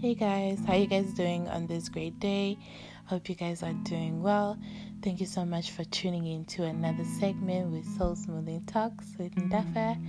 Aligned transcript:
Hey 0.00 0.14
guys, 0.14 0.58
how 0.66 0.76
you 0.76 0.86
guys 0.86 1.12
doing 1.12 1.46
on 1.48 1.66
this 1.66 1.90
great 1.90 2.18
day? 2.18 2.56
Hope 3.04 3.28
you 3.28 3.34
guys 3.34 3.62
are 3.62 3.74
doing 3.82 4.22
well. 4.22 4.56
Thank 5.02 5.20
you 5.20 5.26
so 5.26 5.44
much 5.44 5.72
for 5.72 5.84
tuning 5.84 6.26
in 6.26 6.46
to 6.46 6.64
another 6.64 7.04
segment 7.04 7.70
with 7.70 7.84
Soul 7.98 8.16
Smoothing 8.16 8.64
Talks 8.64 9.04
with 9.18 9.34
Ndafa. 9.34 10.02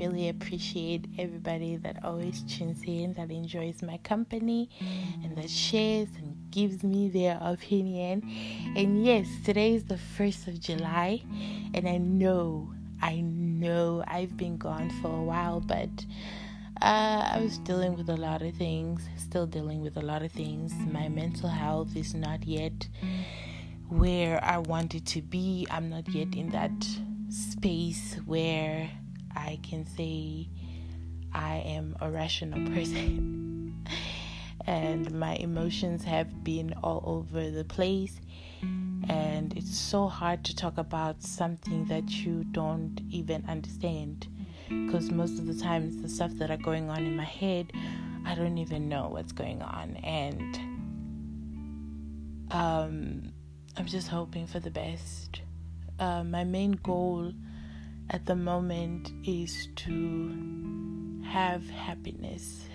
Really 0.00 0.30
appreciate 0.30 1.04
everybody 1.18 1.76
that 1.76 2.02
always 2.02 2.44
tunes 2.44 2.82
in, 2.86 3.12
that 3.18 3.30
enjoys 3.30 3.82
my 3.82 3.98
company, 3.98 4.70
and 5.22 5.36
that 5.36 5.50
shares 5.50 6.08
and 6.16 6.34
gives 6.50 6.82
me 6.82 7.10
their 7.10 7.38
opinion. 7.42 8.22
And 8.74 9.04
yes, 9.04 9.28
today 9.44 9.74
is 9.74 9.84
the 9.84 10.00
1st 10.16 10.48
of 10.48 10.60
July, 10.60 11.22
and 11.74 11.86
I 11.86 11.98
know, 11.98 12.72
I 13.02 13.20
know 13.20 14.02
I've 14.08 14.38
been 14.38 14.56
gone 14.56 14.88
for 15.02 15.14
a 15.14 15.22
while, 15.22 15.60
but 15.60 15.90
uh, 16.82 17.30
I 17.32 17.40
was 17.40 17.58
dealing 17.58 17.96
with 17.96 18.10
a 18.10 18.16
lot 18.16 18.42
of 18.42 18.54
things, 18.54 19.08
still 19.16 19.46
dealing 19.46 19.80
with 19.80 19.96
a 19.96 20.02
lot 20.02 20.22
of 20.22 20.30
things. 20.30 20.74
My 20.92 21.08
mental 21.08 21.48
health 21.48 21.96
is 21.96 22.14
not 22.14 22.44
yet 22.44 22.88
where 23.88 24.42
I 24.44 24.58
wanted 24.58 25.06
to 25.06 25.22
be. 25.22 25.66
I'm 25.70 25.88
not 25.88 26.08
yet 26.08 26.34
in 26.34 26.50
that 26.50 26.72
space 27.30 28.18
where 28.26 28.90
I 29.34 29.58
can 29.62 29.86
say 29.86 30.48
I 31.32 31.56
am 31.64 31.96
a 32.00 32.10
rational 32.10 32.60
person. 32.74 33.86
and 34.66 35.10
my 35.12 35.36
emotions 35.36 36.04
have 36.04 36.44
been 36.44 36.74
all 36.82 37.02
over 37.06 37.50
the 37.50 37.64
place. 37.64 38.20
And 39.08 39.56
it's 39.56 39.78
so 39.78 40.08
hard 40.08 40.44
to 40.44 40.56
talk 40.56 40.76
about 40.78 41.22
something 41.22 41.86
that 41.86 42.10
you 42.10 42.44
don't 42.44 43.00
even 43.10 43.44
understand 43.48 44.26
because 44.68 45.10
most 45.10 45.38
of 45.38 45.46
the 45.46 45.54
times 45.54 46.02
the 46.02 46.08
stuff 46.08 46.32
that 46.34 46.50
are 46.50 46.56
going 46.56 46.90
on 46.90 46.98
in 46.98 47.16
my 47.16 47.24
head. 47.24 47.72
I 48.26 48.34
don't 48.34 48.58
even 48.58 48.88
know 48.88 49.08
what's 49.08 49.30
going 49.30 49.62
on 49.62 49.96
and 50.02 50.56
um, 52.50 53.32
i'm 53.76 53.86
just 53.86 54.08
hoping 54.08 54.46
for 54.46 54.58
the 54.58 54.70
best. 54.70 55.42
Uh, 55.98 56.24
my 56.24 56.44
main 56.44 56.72
goal 56.72 57.32
at 58.10 58.26
the 58.26 58.34
moment 58.36 59.12
is 59.24 59.68
to 59.76 61.22
have 61.24 61.68
happiness 61.70 62.66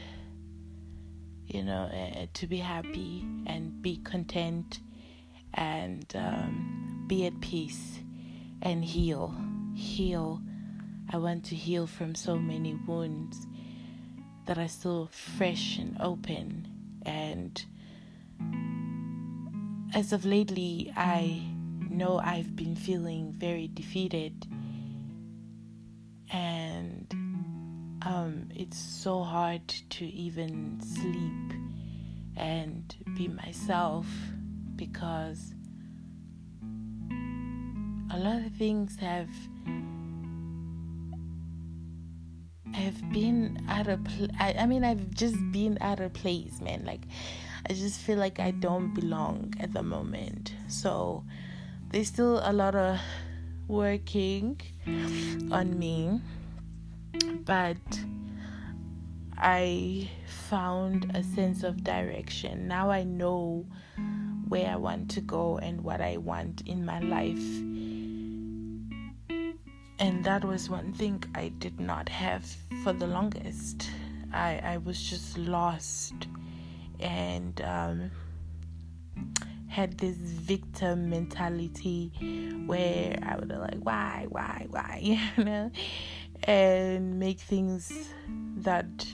you 1.47 1.63
know 1.63 1.89
uh, 1.94 2.25
to 2.33 2.47
be 2.47 2.57
happy 2.57 3.25
and 3.45 3.81
be 3.81 3.97
content 3.97 4.79
and 5.53 6.13
um, 6.16 7.03
be 7.07 7.25
at 7.25 7.39
peace 7.41 7.99
and 8.61 8.85
heal 8.85 9.35
heal 9.75 10.41
I 11.09 11.17
want 11.17 11.45
to 11.45 11.55
heal 11.55 11.88
from 11.88 12.16
so 12.16 12.38
many 12.38 12.75
wounds 12.75 13.47
that 14.45 14.57
are 14.57 14.67
still 14.67 15.09
fresh 15.11 15.77
and 15.77 15.97
open. 15.99 16.67
And 17.05 17.63
as 19.94 20.13
of 20.13 20.25
lately, 20.25 20.91
I 20.95 21.44
know 21.89 22.19
I've 22.19 22.55
been 22.55 22.75
feeling 22.75 23.33
very 23.33 23.67
defeated. 23.67 24.47
And 26.31 27.07
um, 28.03 28.49
it's 28.55 28.77
so 28.77 29.23
hard 29.23 29.67
to 29.67 30.05
even 30.05 30.79
sleep 30.81 31.59
and 32.38 32.95
be 33.16 33.27
myself 33.27 34.07
because 34.75 35.53
a 38.11 38.17
lot 38.17 38.41
of 38.45 38.52
things 38.53 38.97
have 38.97 39.29
I've 42.75 43.11
been 43.11 43.64
out 43.67 43.88
of 43.88 44.03
pl- 44.03 44.30
I, 44.39 44.53
I 44.59 44.66
mean 44.66 44.83
I've 44.83 45.11
just 45.11 45.36
been 45.52 45.77
out 45.81 46.00
of 46.00 46.14
place, 46.14 46.61
man. 46.61 46.83
Like 46.86 47.02
I 47.69 47.73
just 47.73 48.00
feel 48.00 48.17
like 48.17 48.39
I 48.39 48.52
don't 48.52 48.94
belong 48.94 49.53
at 49.59 49.73
the 49.73 49.84
moment. 49.84 50.53
So 50.68 51.23
there's 51.90 52.07
still 52.07 52.41
a 52.44 52.53
lot 52.53 52.75
of 52.75 53.00
working 53.68 54.59
on 55.51 55.78
me. 55.78 56.22
But 57.45 57.78
I 59.38 60.09
found 60.25 61.12
a 61.13 61.24
sense 61.24 61.63
of 61.63 61.84
direction. 61.84 62.68
Now 62.68 62.90
I 62.90 63.03
know 63.03 63.66
where 64.47 64.69
I 64.69 64.75
want 64.75 65.09
to 65.12 65.22
go 65.22 65.57
and 65.57 65.81
what 65.81 66.01
I 66.01 66.18
want 66.18 66.68
in 66.68 66.85
my 66.85 67.00
life 67.00 67.70
and 70.01 70.23
that 70.23 70.44
was 70.44 70.67
one 70.67 70.91
thing 70.94 71.23
I 71.35 71.50
did 71.50 71.79
not 71.79 72.09
have 72.09 72.44
for 72.84 72.91
the 72.91 73.06
longest. 73.06 73.88
I 74.34 74.59
I 74.63 74.78
was 74.78 75.00
just 75.00 75.38
lost 75.38 76.16
and 77.00 77.62
um, 77.62 78.12
had 79.67 80.00
this 80.00 80.17
victim 80.17 81.07
mentality 81.12 82.12
where 82.66 83.16
I 83.22 83.35
would 83.35 83.47
be 83.47 83.56
like 83.56 83.79
why 83.84 84.25
why 84.29 84.66
why? 84.72 85.19
You 85.38 85.44
know? 85.44 85.72
And 86.45 87.19
make 87.19 87.39
things 87.39 87.91
that 88.57 89.06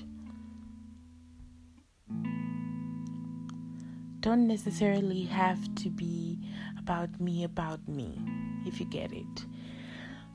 don't 4.22 4.48
necessarily 4.48 5.25
have 5.25 5.59
to 5.84 5.90
be 5.90 6.40
about 6.80 7.19
me 7.19 7.44
about 7.44 7.86
me 7.90 8.18
if 8.66 8.80
you 8.80 8.86
get 8.86 9.12
it 9.12 9.46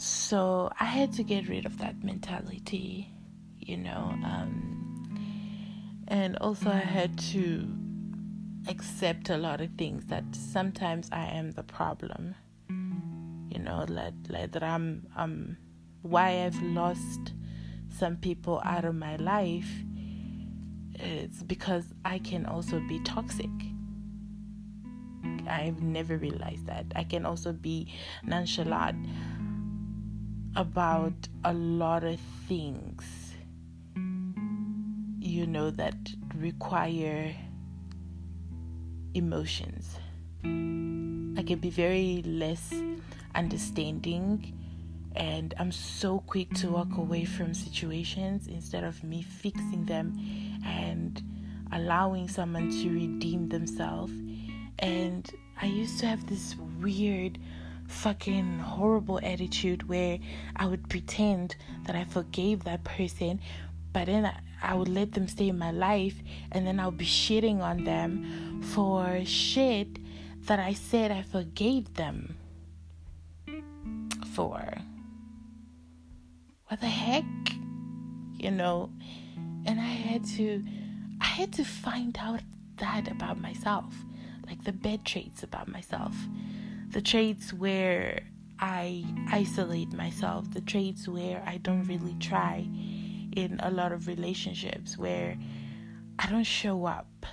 so 0.03 0.69
I 0.81 0.87
had 0.87 1.13
to 1.13 1.23
get 1.23 1.49
rid 1.49 1.65
of 1.65 1.79
that 1.79 2.03
mentality, 2.03 3.09
you 3.61 3.77
know. 3.77 4.13
Um, 4.25 5.17
and 6.09 6.37
also, 6.39 6.71
I 6.71 6.79
had 6.79 7.17
to 7.31 7.69
accept 8.67 9.31
a 9.31 9.37
lot 9.37 9.61
of 9.61 9.71
things 9.79 10.07
that 10.07 10.25
sometimes 10.33 11.09
I 11.13 11.27
am 11.27 11.53
the 11.53 11.63
problem, 11.63 12.35
you 12.69 13.61
know, 13.61 13.85
like, 13.89 14.15
like 14.29 14.51
that 14.53 14.65
I'm, 14.65 15.07
I'm 15.17 15.57
why 16.03 16.47
I've 16.47 16.61
lost 16.63 17.35
some 17.89 18.17
people 18.17 18.61
out 18.65 18.85
of 18.85 18.97
my 18.97 19.15
life. 19.17 19.71
It's 20.95 21.45
because 21.45 21.85
I 22.05 22.19
can 22.19 22.45
also 22.45 22.81
be 22.89 22.99
toxic. 23.05 23.51
I've 25.49 25.81
never 25.81 26.17
realized 26.17 26.67
that. 26.67 26.87
I 26.97 27.05
can 27.05 27.25
also 27.25 27.53
be 27.53 27.93
nonchalant 28.25 29.07
about 30.57 31.15
a 31.45 31.53
lot 31.53 32.05
of 32.05 32.21
things, 32.47 33.35
you 35.19 35.47
know, 35.47 35.71
that 35.71 35.95
require 36.37 37.35
emotions. 39.15 39.99
I 40.45 41.43
can 41.43 41.59
be 41.61 41.71
very 41.71 42.23
less 42.27 42.73
understanding 43.35 44.59
and 45.15 45.55
I'm 45.59 45.73
so 45.73 46.21
quick 46.21 46.53
to 46.55 46.71
walk 46.71 46.97
away 46.97 47.25
from 47.25 47.55
situations 47.55 48.47
instead 48.47 48.85
of 48.85 49.03
me 49.05 49.23
fixing 49.23 49.85
them 49.85 50.19
and 50.65 51.23
allowing 51.73 52.29
someone 52.29 52.71
to 52.71 52.91
redeem 52.91 53.49
themselves. 53.49 54.13
And 54.79 55.31
I 55.61 55.67
used 55.67 56.01
to 56.01 56.07
have 56.07 56.27
this 56.27 56.57
weird 56.81 57.39
fucking 57.93 58.59
horrible 58.59 59.21
attitude 59.23 59.89
where 59.89 60.19
I 60.57 60.67
would 60.67 60.89
pretend 60.89 61.55
that 61.85 61.95
I 61.95 62.05
forgave 62.05 62.65
that 62.65 62.85
person, 62.85 63.41
but 63.93 64.07
then 64.07 64.33
I, 64.63 64.75
would 64.75 64.89
let 64.89 65.13
them 65.13 65.29
stay 65.29 65.49
in 65.49 65.59
my 65.59 65.71
life 65.71 66.15
and 66.51 66.67
then 66.67 66.81
I'll 66.81 66.91
be 66.91 67.05
shitting 67.05 67.61
on 67.61 67.85
them 67.85 68.63
for 68.63 69.21
shit 69.25 69.99
that 70.47 70.59
I 70.59 70.73
said 70.73 71.11
I 71.11 71.23
forgave 71.23 71.95
them 71.95 72.37
for. 74.35 74.63
What 76.69 76.81
the 76.81 76.87
heck? 76.87 77.25
You 78.39 78.51
know, 78.51 78.91
and 79.67 79.79
I 79.79 79.85
had 79.85 80.25
to 80.37 80.65
I 81.21 81.27
had 81.27 81.53
to 81.53 81.65
find 81.65 82.19
out 82.19 82.41
that 82.79 83.09
about 83.09 83.41
myself, 83.41 83.95
like 84.47 84.65
the 84.65 84.73
bad 84.73 85.05
traits 85.05 85.43
about 85.43 85.69
myself 85.69 86.15
the 86.93 87.01
traits 87.01 87.53
where 87.53 88.21
I 88.59 89.05
isolate 89.31 89.93
myself, 89.93 90.51
the 90.53 90.61
traits 90.61 91.09
where 91.09 91.43
I 91.47 91.57
don't 91.57 91.85
really 91.85 92.15
try 92.21 92.67
in 93.35 93.59
a 93.63 93.71
lot 93.71 93.93
of 93.93 94.07
relationships, 94.07 94.99
where 94.99 95.37
I 96.19 96.31
don't 96.31 96.45
show 96.45 96.85
up 96.85 97.27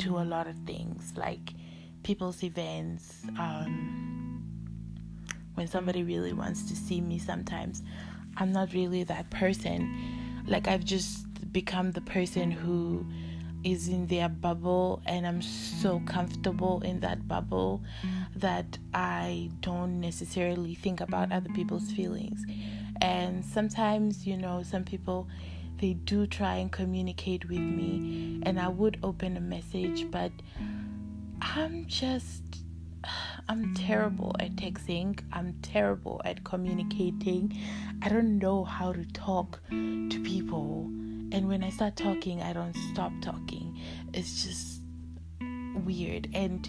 to 0.00 0.18
a 0.18 0.24
lot 0.24 0.48
of 0.48 0.56
things 0.66 1.12
like 1.16 1.54
people's 2.02 2.42
events. 2.42 3.24
Um, 3.38 4.44
when 5.54 5.68
somebody 5.68 6.02
really 6.02 6.32
wants 6.32 6.68
to 6.68 6.76
see 6.76 7.00
me, 7.00 7.18
sometimes 7.18 7.82
I'm 8.36 8.52
not 8.52 8.72
really 8.72 9.04
that 9.04 9.30
person. 9.30 10.44
Like, 10.46 10.66
I've 10.66 10.84
just 10.84 11.52
become 11.52 11.92
the 11.92 12.00
person 12.00 12.50
who 12.50 13.06
is 13.64 13.88
in 13.88 14.06
their 14.06 14.28
bubble 14.28 15.02
and 15.06 15.26
I'm 15.26 15.42
so 15.42 16.00
comfortable 16.06 16.80
in 16.82 17.00
that 17.00 17.26
bubble 17.26 17.82
that 18.40 18.78
I 18.94 19.50
don't 19.60 20.00
necessarily 20.00 20.74
think 20.74 21.00
about 21.00 21.32
other 21.32 21.50
people's 21.50 21.90
feelings. 21.92 22.44
And 23.00 23.44
sometimes, 23.44 24.26
you 24.26 24.36
know, 24.36 24.62
some 24.62 24.84
people 24.84 25.28
they 25.78 25.94
do 25.94 26.26
try 26.26 26.56
and 26.56 26.72
communicate 26.72 27.48
with 27.48 27.60
me, 27.60 28.40
and 28.44 28.58
I 28.58 28.68
would 28.68 28.98
open 29.02 29.36
a 29.36 29.40
message, 29.40 30.10
but 30.10 30.32
I'm 31.40 31.86
just. 31.86 32.42
I'm 33.48 33.74
terrible 33.74 34.34
at 34.40 34.56
texting. 34.56 35.18
I'm 35.32 35.54
terrible 35.62 36.20
at 36.24 36.44
communicating. 36.44 37.56
I 38.02 38.08
don't 38.10 38.38
know 38.38 38.64
how 38.64 38.92
to 38.92 39.04
talk 39.12 39.60
to 39.70 40.20
people. 40.22 40.82
And 41.32 41.48
when 41.48 41.62
I 41.62 41.70
start 41.70 41.96
talking, 41.96 42.42
I 42.42 42.52
don't 42.52 42.76
stop 42.92 43.12
talking. 43.22 43.80
It's 44.12 44.44
just 44.44 44.82
weird. 45.84 46.28
And 46.34 46.68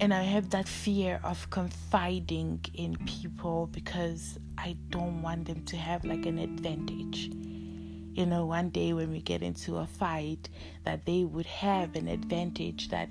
and 0.00 0.12
I 0.12 0.22
have 0.22 0.50
that 0.50 0.68
fear 0.68 1.20
of 1.22 1.48
confiding 1.50 2.64
in 2.74 2.96
people 3.06 3.68
because 3.72 4.38
I 4.58 4.76
don't 4.90 5.22
want 5.22 5.46
them 5.46 5.64
to 5.66 5.76
have 5.76 6.04
like 6.04 6.26
an 6.26 6.38
advantage. 6.38 7.30
You 8.14 8.26
know, 8.26 8.44
one 8.46 8.70
day 8.70 8.92
when 8.92 9.10
we 9.10 9.20
get 9.20 9.42
into 9.42 9.76
a 9.76 9.86
fight, 9.86 10.48
that 10.84 11.06
they 11.06 11.24
would 11.24 11.46
have 11.46 11.96
an 11.96 12.08
advantage 12.08 12.90
that, 12.90 13.10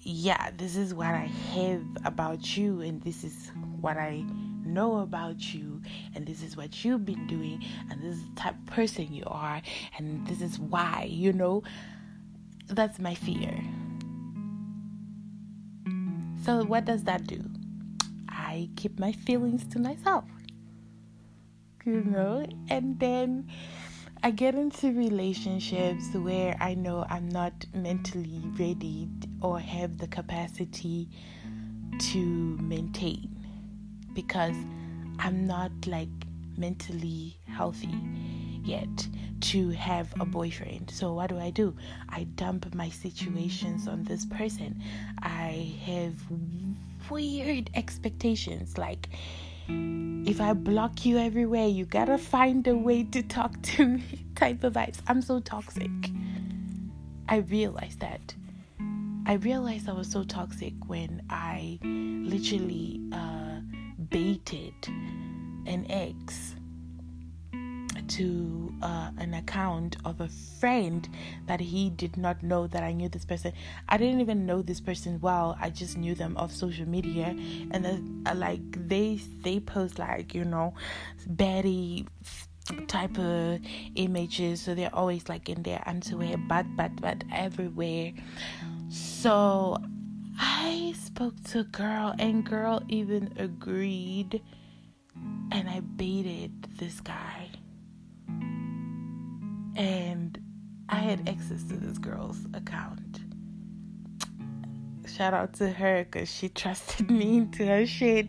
yeah, 0.00 0.50
this 0.56 0.76
is 0.76 0.92
what 0.92 1.06
I 1.06 1.30
have 1.54 1.82
about 2.04 2.56
you, 2.56 2.80
and 2.80 3.00
this 3.02 3.24
is 3.24 3.50
what 3.80 3.96
I 3.96 4.24
know 4.62 4.98
about 4.98 5.54
you, 5.54 5.80
and 6.14 6.26
this 6.26 6.42
is 6.42 6.56
what 6.56 6.84
you've 6.84 7.06
been 7.06 7.26
doing, 7.26 7.64
and 7.90 8.02
this 8.02 8.16
is 8.16 8.24
the 8.24 8.36
type 8.36 8.54
of 8.54 8.66
person 8.66 9.12
you 9.12 9.24
are, 9.26 9.62
and 9.96 10.26
this 10.26 10.42
is 10.42 10.58
why, 10.58 11.06
you 11.08 11.32
know. 11.32 11.62
That's 12.66 12.98
my 12.98 13.14
fear. 13.14 13.62
So, 16.44 16.62
what 16.62 16.84
does 16.84 17.04
that 17.04 17.26
do? 17.26 17.42
I 18.28 18.68
keep 18.76 18.98
my 18.98 19.12
feelings 19.12 19.66
to 19.68 19.78
myself, 19.78 20.26
you 21.86 21.92
mm-hmm. 21.94 22.12
know, 22.12 22.46
and 22.68 23.00
then 23.00 23.48
I 24.22 24.30
get 24.30 24.54
into 24.54 24.92
relationships 24.92 26.04
where 26.12 26.54
I 26.60 26.74
know 26.74 27.06
I'm 27.08 27.30
not 27.30 27.52
mentally 27.72 28.42
ready 28.58 29.08
or 29.40 29.58
have 29.58 29.96
the 29.96 30.06
capacity 30.06 31.08
to 31.98 32.18
maintain 32.18 33.34
because 34.12 34.56
I'm 35.18 35.46
not 35.46 35.72
like 35.86 36.10
mentally 36.58 37.38
healthy 37.46 37.98
yet 38.64 39.08
to 39.40 39.70
have 39.70 40.12
a 40.20 40.24
boyfriend. 40.24 40.90
So 40.90 41.12
what 41.12 41.28
do 41.28 41.38
I 41.38 41.50
do? 41.50 41.74
I 42.08 42.24
dump 42.24 42.74
my 42.74 42.88
situations 42.88 43.86
on 43.86 44.04
this 44.04 44.24
person. 44.24 44.82
I 45.20 45.74
have 45.84 46.14
weird 47.10 47.70
expectations 47.74 48.78
like 48.78 49.08
if 49.68 50.40
I 50.40 50.52
block 50.52 51.06
you 51.06 51.18
everywhere, 51.18 51.66
you 51.66 51.84
gotta 51.84 52.18
find 52.18 52.66
a 52.66 52.74
way 52.74 53.04
to 53.04 53.22
talk 53.22 53.60
to 53.62 53.86
me 53.86 54.26
type 54.34 54.64
of 54.64 54.74
vibes. 54.74 55.00
I'm 55.06 55.22
so 55.22 55.40
toxic. 55.40 55.90
I 57.28 57.36
realized 57.36 58.00
that. 58.00 58.34
I 59.26 59.34
realized 59.34 59.88
I 59.88 59.92
was 59.92 60.10
so 60.10 60.22
toxic 60.22 60.74
when 60.86 61.22
I 61.30 61.78
literally 61.82 63.00
uh, 63.12 63.60
baited 64.10 64.74
an 65.66 65.86
ex 65.88 66.56
to 68.08 68.72
uh, 68.82 69.10
an 69.18 69.34
account 69.34 69.96
of 70.04 70.20
a 70.20 70.28
friend 70.60 71.08
that 71.46 71.60
he 71.60 71.90
did 71.90 72.16
not 72.16 72.42
know 72.42 72.66
that 72.66 72.82
I 72.82 72.92
knew 72.92 73.08
this 73.08 73.24
person. 73.24 73.52
I 73.88 73.96
didn't 73.96 74.20
even 74.20 74.46
know 74.46 74.62
this 74.62 74.80
person 74.80 75.20
well. 75.20 75.56
I 75.60 75.70
just 75.70 75.96
knew 75.96 76.14
them 76.14 76.36
off 76.36 76.52
social 76.52 76.86
media, 76.86 77.36
and 77.70 77.86
uh, 78.26 78.34
like 78.34 78.88
they 78.88 79.20
they 79.42 79.60
post 79.60 79.98
like 79.98 80.34
you 80.34 80.44
know, 80.44 80.74
Betty 81.26 82.06
type 82.88 83.18
of 83.18 83.60
images. 83.94 84.62
So 84.62 84.74
they're 84.74 84.94
always 84.94 85.28
like 85.28 85.48
in 85.48 85.62
their 85.62 85.82
underwear 85.86 86.36
but 86.48 86.66
but 86.76 87.00
but 87.00 87.24
everywhere. 87.32 88.12
So 88.90 89.78
i 90.36 90.92
spoke 91.00 91.34
to 91.44 91.60
a 91.60 91.64
girl 91.64 92.12
and 92.18 92.44
girl 92.44 92.82
even 92.88 93.32
agreed. 93.38 94.42
And 95.52 95.68
i 95.68 95.80
baited 95.80 96.76
this 96.78 97.00
guy 97.00 97.50
and 99.76 100.38
I 100.88 100.96
had 100.96 101.28
access 101.28 101.64
to 101.64 101.76
this 101.76 101.98
girl's 101.98 102.46
account. 102.54 103.20
Shout 105.06 105.34
out 105.34 105.54
to 105.54 105.70
her 105.70 106.04
because 106.04 106.32
she 106.32 106.48
trusted 106.60 107.10
me 107.10 107.38
into 107.38 107.66
her 107.66 107.86
shit. 107.86 108.28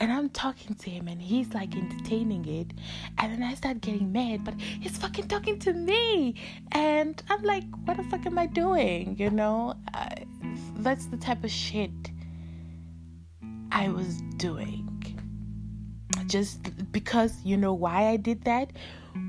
And 0.00 0.10
I'm 0.10 0.30
talking 0.30 0.74
to 0.74 0.90
him, 0.90 1.06
and 1.06 1.22
he's 1.22 1.52
like 1.54 1.76
entertaining 1.76 2.44
it. 2.46 2.72
And 3.18 3.32
then 3.32 3.42
I 3.42 3.54
start 3.54 3.80
getting 3.80 4.10
mad, 4.10 4.44
but 4.44 4.60
he's 4.60 4.96
fucking 4.96 5.28
talking 5.28 5.58
to 5.60 5.72
me. 5.72 6.34
And 6.72 7.22
I'm 7.28 7.42
like, 7.42 7.64
what 7.84 7.98
the 7.98 8.02
fuck 8.04 8.26
am 8.26 8.38
I 8.38 8.46
doing? 8.46 9.16
You 9.18 9.30
know? 9.30 9.74
Uh, 9.94 10.08
that's 10.78 11.06
the 11.06 11.16
type 11.16 11.44
of 11.44 11.50
shit 11.50 11.90
I 13.70 13.90
was 13.90 14.20
doing. 14.38 14.88
Just 16.26 16.90
because, 16.90 17.36
you 17.44 17.56
know 17.56 17.74
why 17.74 18.08
I 18.08 18.16
did 18.16 18.44
that? 18.44 18.72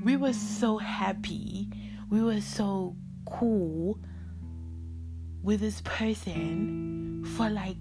We 0.02 0.16
were 0.16 0.32
so 0.32 0.78
happy. 0.78 1.68
We 2.10 2.22
were 2.22 2.40
so 2.40 2.96
cool 3.26 3.98
with 5.42 5.60
this 5.60 5.80
person 5.82 7.24
for 7.36 7.48
like 7.50 7.76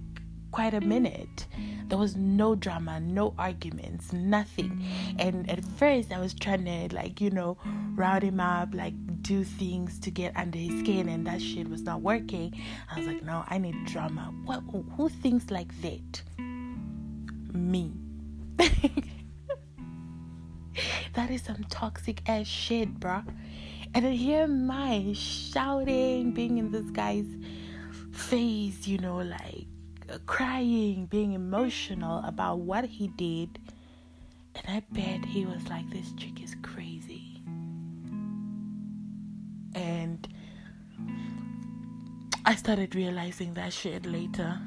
quite 0.53 0.73
a 0.73 0.81
minute. 0.81 1.47
There 1.87 1.97
was 1.97 2.15
no 2.15 2.55
drama, 2.55 2.99
no 2.99 3.33
arguments, 3.37 4.13
nothing. 4.13 4.85
And 5.19 5.49
at 5.49 5.65
first, 5.65 6.11
I 6.13 6.19
was 6.19 6.33
trying 6.33 6.65
to, 6.65 6.95
like, 6.95 7.19
you 7.19 7.29
know, 7.29 7.57
route 7.95 8.23
him 8.23 8.39
up, 8.39 8.69
like, 8.73 8.93
do 9.21 9.43
things 9.43 9.99
to 9.99 10.11
get 10.11 10.35
under 10.37 10.57
his 10.57 10.79
skin, 10.79 11.09
and 11.09 11.27
that 11.27 11.41
shit 11.41 11.67
was 11.69 11.81
not 11.81 12.01
working. 12.01 12.53
I 12.89 12.99
was 12.99 13.07
like, 13.07 13.23
no, 13.23 13.43
I 13.47 13.57
need 13.57 13.85
drama. 13.85 14.33
What? 14.45 14.63
Who 14.95 15.09
thinks 15.09 15.51
like 15.51 15.69
that? 15.81 16.21
Me. 17.53 17.91
That 21.13 21.29
is 21.29 21.43
some 21.43 21.63
toxic 21.69 22.21
ass 22.27 22.47
shit, 22.47 22.99
bruh. 22.99 23.25
And 23.93 24.05
then 24.05 24.13
here 24.13 24.43
am 24.43 24.71
I 24.71 25.13
shouting, 25.15 26.31
being 26.31 26.57
in 26.57 26.71
this 26.71 26.89
guy's 26.91 27.27
face, 28.11 28.87
you 28.87 28.97
know, 28.97 29.17
like 29.17 29.67
uh, 30.11 30.17
crying, 30.25 31.05
being 31.05 31.33
emotional 31.33 32.23
about 32.25 32.59
what 32.59 32.85
he 32.85 33.07
did. 33.09 33.59
And 34.55 34.65
I 34.67 34.83
bet 34.91 35.25
he 35.25 35.45
was 35.45 35.67
like, 35.67 35.89
this 35.91 36.11
chick 36.13 36.41
is 36.41 36.55
crazy. 36.61 37.41
And 39.75 40.27
I 42.45 42.55
started 42.55 42.95
realizing 42.95 43.53
that 43.55 43.73
shit 43.73 44.05
later. 44.05 44.59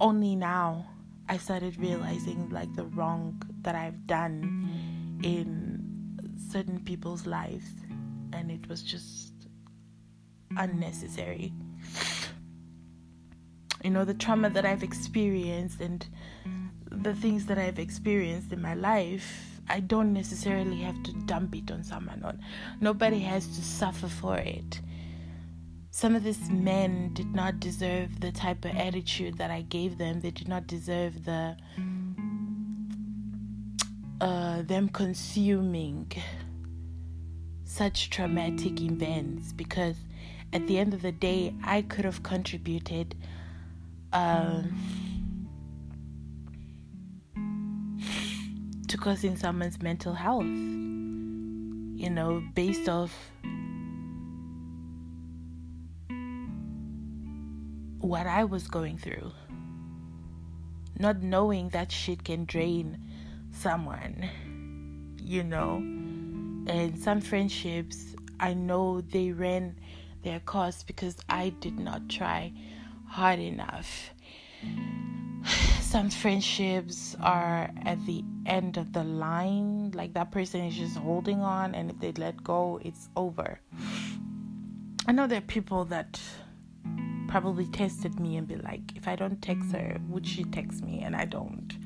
Only 0.00 0.36
now 0.36 0.86
I 1.28 1.36
started 1.38 1.78
realizing 1.78 2.48
like 2.50 2.74
the 2.74 2.84
wrong 2.84 3.42
that 3.62 3.74
I've 3.74 4.06
done 4.06 4.97
in 5.22 6.36
certain 6.50 6.80
people's 6.80 7.26
lives, 7.26 7.68
and 8.32 8.50
it 8.50 8.68
was 8.68 8.82
just 8.82 9.32
unnecessary. 10.56 11.52
You 13.84 13.90
know, 13.90 14.04
the 14.04 14.14
trauma 14.14 14.50
that 14.50 14.64
I've 14.64 14.82
experienced 14.82 15.80
and 15.80 16.06
the 16.90 17.14
things 17.14 17.46
that 17.46 17.58
I've 17.58 17.78
experienced 17.78 18.52
in 18.52 18.60
my 18.60 18.74
life, 18.74 19.60
I 19.68 19.80
don't 19.80 20.12
necessarily 20.12 20.78
have 20.78 21.00
to 21.04 21.12
dump 21.26 21.54
it 21.54 21.70
on 21.70 21.84
someone. 21.84 22.22
On 22.24 22.40
nobody 22.80 23.20
has 23.20 23.46
to 23.46 23.62
suffer 23.62 24.08
for 24.08 24.36
it. 24.36 24.80
Some 25.90 26.14
of 26.14 26.22
these 26.24 26.48
men 26.50 27.12
did 27.14 27.34
not 27.34 27.60
deserve 27.60 28.20
the 28.20 28.30
type 28.30 28.64
of 28.64 28.76
attitude 28.76 29.38
that 29.38 29.50
I 29.50 29.62
gave 29.62 29.98
them. 29.98 30.20
They 30.20 30.30
did 30.30 30.48
not 30.48 30.66
deserve 30.66 31.24
the 31.24 31.56
uh, 34.20 34.62
them 34.62 34.88
consuming 34.88 36.10
such 37.64 38.10
traumatic 38.10 38.80
events 38.80 39.52
because 39.52 39.96
at 40.52 40.66
the 40.66 40.78
end 40.78 40.94
of 40.94 41.02
the 41.02 41.12
day, 41.12 41.54
I 41.62 41.82
could 41.82 42.04
have 42.04 42.22
contributed 42.22 43.14
um, 44.12 44.74
to 48.88 48.96
causing 48.96 49.36
someone's 49.36 49.82
mental 49.82 50.14
health, 50.14 50.46
you 50.46 52.08
know, 52.10 52.42
based 52.54 52.88
off 52.88 53.14
what 58.00 58.26
I 58.26 58.44
was 58.44 58.68
going 58.68 58.96
through. 58.96 59.32
Not 60.98 61.22
knowing 61.22 61.68
that 61.68 61.92
shit 61.92 62.24
can 62.24 62.46
drain 62.46 63.07
someone, 63.58 64.28
you 65.20 65.42
know. 65.42 65.76
And 66.72 66.98
some 66.98 67.20
friendships, 67.20 68.14
I 68.38 68.54
know 68.54 69.00
they 69.00 69.32
ran 69.32 69.76
their 70.22 70.40
course 70.40 70.82
because 70.82 71.16
I 71.28 71.50
did 71.60 71.78
not 71.78 72.08
try 72.08 72.52
hard 73.06 73.38
enough. 73.38 74.10
some 75.80 76.10
friendships 76.10 77.16
are 77.20 77.70
at 77.84 78.04
the 78.06 78.22
end 78.46 78.76
of 78.76 78.92
the 78.92 79.04
line, 79.04 79.90
like 79.92 80.12
that 80.14 80.30
person 80.30 80.60
is 80.64 80.74
just 80.76 80.96
holding 80.96 81.40
on, 81.40 81.74
and 81.74 81.90
if 81.90 81.98
they 81.98 82.12
let 82.12 82.42
go, 82.44 82.80
it's 82.84 83.08
over. 83.16 83.58
I 85.06 85.12
know 85.12 85.26
there 85.26 85.38
are 85.38 85.52
people 85.56 85.84
that 85.86 86.20
probably 87.28 87.66
tested 87.66 88.20
me 88.20 88.36
and 88.36 88.46
be 88.46 88.56
like, 88.56 88.96
if 88.96 89.08
I 89.08 89.16
don't 89.16 89.40
text 89.40 89.72
her, 89.72 89.98
would 90.08 90.26
she 90.26 90.44
text 90.44 90.82
me? 90.82 91.00
And 91.00 91.16
I 91.16 91.24
don't. 91.24 91.76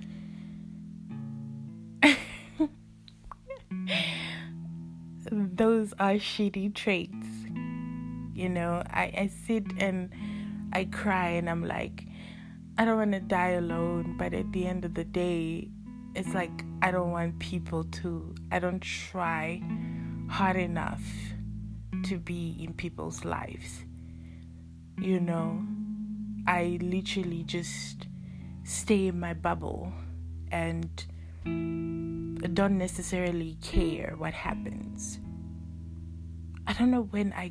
Those 5.55 5.93
are 5.99 6.15
shitty 6.15 6.75
traits. 6.75 7.27
You 8.35 8.49
know, 8.49 8.83
I, 8.89 9.13
I 9.17 9.31
sit 9.47 9.67
and 9.79 10.11
I 10.73 10.87
cry 10.87 11.29
and 11.29 11.51
I'm 11.51 11.63
like, 11.63 12.07
I 12.79 12.87
don't 12.87 12.97
want 12.97 13.13
to 13.13 13.21
die 13.21 13.51
alone, 13.51 14.17
but 14.17 14.33
at 14.33 14.51
the 14.53 14.67
end 14.67 14.87
of 14.87 14.95
the 14.95 15.05
day, 15.05 15.69
it's 16.15 16.33
like 16.33 16.65
I 16.81 16.91
don't 16.91 17.11
want 17.11 17.39
people 17.39 17.85
to, 17.85 18.35
I 18.51 18.61
don't 18.61 18.81
try 18.81 19.63
hard 20.31 20.57
enough 20.57 21.03
to 22.05 22.17
be 22.17 22.57
in 22.59 22.73
people's 22.73 23.27
lives. 23.27 23.85
You 24.99 25.21
know, 25.21 25.63
I 26.47 26.79
literally 26.81 27.43
just 27.45 28.07
stay 28.65 29.09
in 29.09 29.21
my 29.21 29.35
bubble 29.35 29.93
and 30.51 30.89
don't 31.45 32.79
necessarily 32.79 33.59
care 33.61 34.15
what 34.17 34.33
happens. 34.33 35.19
I 36.73 36.75
don't 36.75 36.91
know 36.91 37.03
when 37.03 37.35
I 37.35 37.51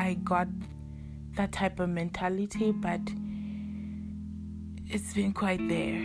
I 0.00 0.14
got 0.14 0.46
that 1.34 1.50
type 1.50 1.80
of 1.80 1.88
mentality, 1.88 2.70
but 2.70 3.00
it's 4.86 5.12
been 5.12 5.32
quite 5.32 5.58
there. 5.68 5.96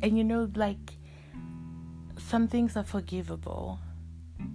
And 0.00 0.16
you 0.16 0.24
know, 0.24 0.50
like, 0.54 0.94
some 2.16 2.48
things 2.48 2.74
are 2.74 2.84
forgivable. 2.84 3.78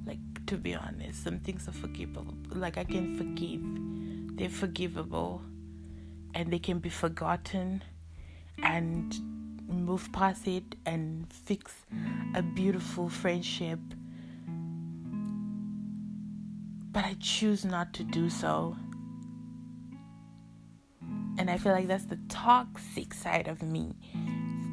Like, 0.08 0.18
to 0.48 0.58
be 0.58 0.74
honest, 0.74 1.24
some 1.24 1.38
things 1.38 1.68
are 1.68 1.74
forgivable. 1.74 2.34
Like, 2.56 2.80
I 2.80 2.86
can 2.86 3.16
forgive, 3.20 3.62
they're 4.36 4.50
forgivable, 4.50 5.44
and 6.34 6.52
they 6.52 6.58
can 6.58 6.80
be 6.80 6.90
forgotten 6.90 7.84
and 8.64 9.31
move 9.72 10.12
past 10.12 10.48
it 10.48 10.76
and 10.86 11.32
fix 11.32 11.74
a 12.36 12.42
beautiful 12.42 13.10
friendship 13.10 13.80
but 16.92 17.06
I 17.06 17.16
choose 17.20 17.64
not 17.64 17.94
to 17.94 18.04
do 18.04 18.30
so. 18.30 18.76
And 21.38 21.50
I 21.50 21.58
feel 21.58 21.72
like 21.72 21.88
that's 21.88 22.06
the 22.06 22.20
toxic 22.28 23.14
side 23.14 23.48
of 23.48 23.62
me. 23.62 23.96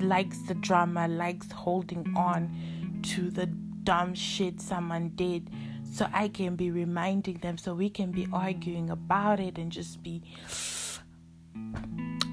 Likes 0.01 0.39
the 0.43 0.55
drama, 0.55 1.07
likes 1.09 1.51
holding 1.53 2.13
on 2.17 3.01
to 3.05 3.31
the 3.31 3.47
dumb 3.47 4.15
shit 4.15 4.61
someone 4.61 5.13
did 5.15 5.51
so 5.91 6.09
I 6.13 6.29
can 6.29 6.57
be 6.57 6.71
reminding 6.71 7.39
them 7.39 7.57
so 7.57 7.75
we 7.75 7.89
can 7.89 8.11
be 8.11 8.27
arguing 8.33 8.91
about 8.91 9.41
it 9.41 9.57
and 9.57 9.73
just 9.73 10.03
be 10.03 10.23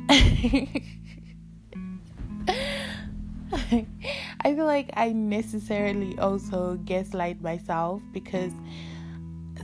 I 4.46 4.54
feel 4.54 4.66
like 4.66 4.92
I 4.94 5.12
necessarily 5.12 6.20
also 6.20 6.76
gaslight 6.86 7.42
myself 7.42 8.04
because 8.12 8.52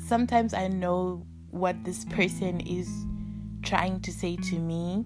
sometimes 0.07 0.55
I 0.55 0.69
know 0.69 1.23
what 1.51 1.75
this 1.83 2.03
person 2.05 2.61
is 2.61 2.89
trying 3.61 3.99
to 3.99 4.11
say 4.11 4.37
to 4.37 4.57
me, 4.57 5.05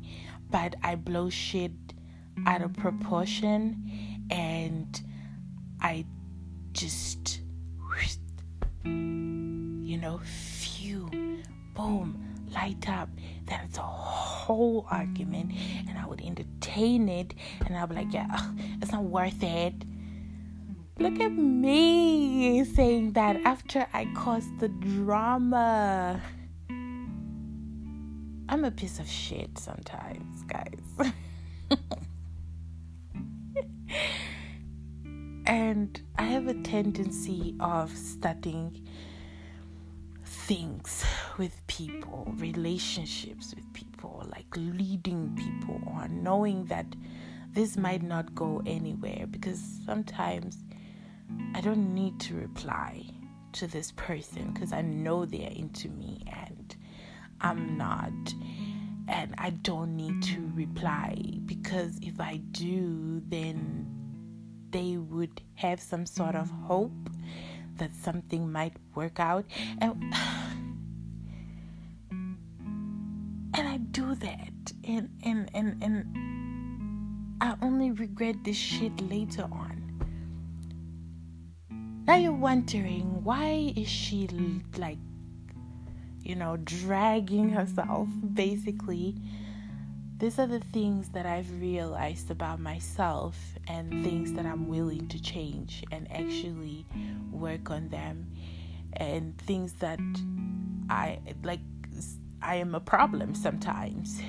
but 0.50 0.76
I 0.82 0.96
blow 0.96 1.30
shit 1.30 1.74
out 2.46 2.62
of 2.62 2.72
proportion 2.72 4.26
and 4.32 5.02
I 5.82 6.06
just, 6.72 7.42
you 8.86 9.98
know, 9.98 10.22
phew, 10.24 11.10
boom, 11.74 12.24
light 12.54 12.88
up. 12.88 13.10
Then 13.46 13.60
it's 13.66 13.78
a 13.78 13.82
whole 13.82 14.88
argument, 14.90 15.52
and 15.88 15.98
I 15.98 16.06
would 16.06 16.22
entertain 16.22 17.10
it, 17.10 17.34
and 17.66 17.78
I'd 17.78 17.90
be 17.90 17.96
like, 17.96 18.14
yeah, 18.14 18.52
it's 18.82 18.92
not 18.92 19.04
worth 19.04 19.44
it 19.44 19.74
Look 20.98 21.20
at 21.20 21.34
me 21.34 22.64
saying 22.64 23.14
that 23.14 23.36
after 23.44 23.86
I 23.94 24.06
caused 24.16 24.60
the 24.60 24.70
drama. 24.70 26.22
I'm 28.48 28.64
a 28.64 28.72
piece 28.72 29.00
of 29.00 29.10
shit 29.10 29.58
sometimes, 29.58 30.44
guys. 30.44 31.12
and 35.46 36.02
I 36.18 36.24
have 36.24 36.48
a 36.48 36.54
tendency 36.54 37.56
of 37.60 37.92
studying 37.92 38.88
things 40.46 41.04
with 41.40 41.66
people, 41.66 42.32
relationships 42.38 43.56
with 43.56 43.74
people, 43.74 44.24
like 44.32 44.46
leading 44.56 45.36
people 45.36 45.82
or 45.88 46.08
knowing 46.08 46.66
that 46.66 46.86
this 47.54 47.76
might 47.78 48.04
not 48.04 48.36
go 48.36 48.62
anywhere 48.68 49.26
because 49.28 49.60
sometimes 49.88 50.60
I 51.56 51.62
don't 51.62 51.96
need 51.96 52.20
to 52.22 52.36
reply 52.36 53.06
to 53.54 53.66
this 53.66 53.92
person 53.94 54.52
because 54.54 54.72
I 54.72 54.84
know 54.84 55.26
they're 55.26 55.50
into 55.50 55.90
me 55.90 56.22
and 56.28 56.76
I'm 57.42 57.76
not. 57.76 58.14
And 59.08 59.34
I 59.40 59.50
don't 59.50 59.96
need 59.96 60.22
to 60.24 60.52
reply 60.54 61.16
because 61.48 61.98
if 62.04 62.20
I 62.20 62.38
do, 62.52 63.20
then 63.30 63.88
they 64.70 64.98
would 64.98 65.42
have 65.56 65.80
some 65.80 66.06
sort 66.06 66.36
of 66.36 66.52
hope 66.52 67.05
that 67.78 67.94
something 67.96 68.52
might 68.52 68.74
work 68.94 69.20
out. 69.20 69.46
And 69.80 69.92
and 72.10 73.68
I 73.68 73.78
do 73.78 74.16
that 74.16 74.74
and 74.88 75.10
and 75.24 75.50
and 75.54 75.84
and 75.84 77.38
I 77.42 77.56
only 77.62 77.92
regret 77.92 78.44
this 78.44 78.58
shit 78.58 79.00
later 79.10 79.44
on. 79.52 79.82
Now 82.08 82.16
you're 82.16 82.32
wondering 82.32 83.24
why 83.24 83.74
is 83.76 83.88
she 83.90 84.28
like 84.78 85.00
you 86.22 86.36
know 86.36 86.58
dragging 86.58 87.50
herself 87.50 88.08
basically 88.34 89.16
these 90.18 90.40
are 90.40 90.48
the 90.48 90.60
things 90.60 91.10
that 91.10 91.26
I've 91.26 91.50
realized 91.60 92.32
about 92.32 92.60
myself 92.60 93.38
and 93.68 94.04
things 94.04 94.34
that 94.34 94.46
I'm 94.46 94.68
willing 94.68 95.08
to 95.10 95.22
change 95.22 95.84
and 95.92 96.10
actually 96.12 96.86
work 97.32 97.70
on 97.70 97.90
them 97.90 98.32
and 98.94 99.38
things 99.40 99.74
that 99.74 100.00
I 100.90 101.20
like 101.44 101.60
I 102.42 102.56
am 102.56 102.76
a 102.76 102.80
problem 102.80 103.36
sometimes 103.36 104.22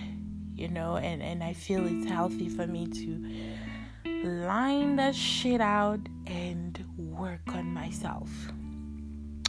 you 0.55 0.69
know 0.69 0.97
and 0.97 1.23
and 1.23 1.45
I 1.45 1.52
feel 1.52 1.87
it's 1.87 2.09
healthy 2.09 2.49
for 2.49 2.66
me 2.66 2.87
to 2.87 4.25
line 4.25 4.97
that 4.97 5.14
shit 5.14 5.61
out 5.61 6.00
and 6.26 6.85
work 6.97 7.55
on 7.55 7.66
myself. 7.73 8.31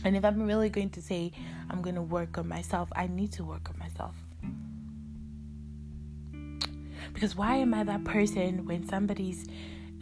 And 0.03 0.15
if 0.15 0.23
I'm 0.23 0.41
really 0.43 0.69
going 0.69 0.91
to 0.91 1.01
say 1.01 1.31
I'm 1.69 1.81
going 1.81 1.95
to 1.95 2.01
work 2.01 2.37
on 2.37 2.47
myself, 2.47 2.89
I 2.95 3.07
need 3.07 3.31
to 3.33 3.43
work 3.43 3.69
on 3.69 3.79
myself. 3.79 4.15
Because 7.17 7.35
why 7.35 7.55
am 7.55 7.73
I 7.73 7.83
that 7.83 8.03
person 8.03 8.67
when 8.67 8.87
somebody's 8.87 9.47